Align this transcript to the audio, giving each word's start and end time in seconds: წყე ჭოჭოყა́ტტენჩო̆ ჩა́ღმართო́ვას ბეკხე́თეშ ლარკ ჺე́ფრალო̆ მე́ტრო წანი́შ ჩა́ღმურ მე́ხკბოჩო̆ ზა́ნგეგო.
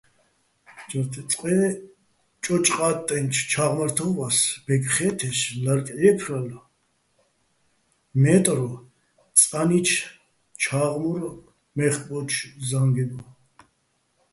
წყე 1.31 1.59
ჭოჭოყა́ტტენჩო̆ 2.43 3.47
ჩა́ღმართო́ვას 3.51 4.37
ბეკხე́თეშ 4.65 5.39
ლარკ 5.63 5.87
ჺე́ფრალო̆ 5.99 6.65
მე́ტრო 8.21 8.69
წანი́შ 9.47 9.89
ჩა́ღმურ 10.61 11.21
მე́ხკბოჩო̆ 11.75 12.55
ზა́ნგეგო. 12.67 13.19